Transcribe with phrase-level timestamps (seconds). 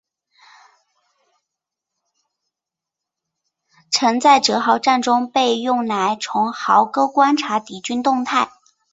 [3.91, 8.49] 曾在堑壕战中被用来从壕沟观察敌军动态。